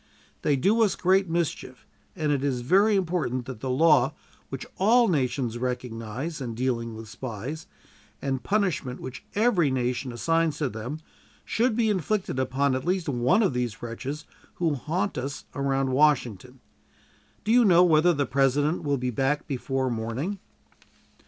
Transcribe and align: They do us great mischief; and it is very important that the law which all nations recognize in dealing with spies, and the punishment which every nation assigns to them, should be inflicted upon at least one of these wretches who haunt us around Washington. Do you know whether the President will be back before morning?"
They 0.41 0.55
do 0.55 0.81
us 0.81 0.95
great 0.95 1.29
mischief; 1.29 1.85
and 2.15 2.31
it 2.31 2.43
is 2.43 2.61
very 2.61 2.95
important 2.95 3.45
that 3.45 3.59
the 3.59 3.69
law 3.69 4.15
which 4.49 4.65
all 4.79 5.07
nations 5.07 5.59
recognize 5.59 6.41
in 6.41 6.55
dealing 6.55 6.95
with 6.95 7.07
spies, 7.07 7.67
and 8.19 8.37
the 8.37 8.41
punishment 8.41 8.99
which 8.99 9.23
every 9.35 9.69
nation 9.69 10.11
assigns 10.11 10.57
to 10.57 10.69
them, 10.69 11.01
should 11.45 11.75
be 11.75 11.91
inflicted 11.91 12.39
upon 12.39 12.73
at 12.73 12.83
least 12.83 13.07
one 13.09 13.43
of 13.43 13.53
these 13.53 13.83
wretches 13.83 14.25
who 14.55 14.73
haunt 14.73 15.19
us 15.19 15.45
around 15.53 15.91
Washington. 15.91 16.61
Do 17.43 17.51
you 17.51 17.63
know 17.63 17.83
whether 17.83 18.11
the 18.11 18.25
President 18.25 18.81
will 18.83 18.97
be 18.97 19.11
back 19.11 19.45
before 19.45 19.91
morning?" 19.91 20.39